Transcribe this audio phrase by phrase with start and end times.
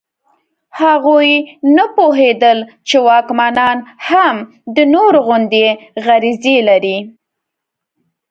[0.81, 1.29] هغوی
[1.75, 2.57] نه پوهېدل
[2.87, 3.77] چې واکمنان
[4.07, 4.35] هم
[4.75, 5.67] د نورو غوندې
[6.05, 6.97] غریزې لري.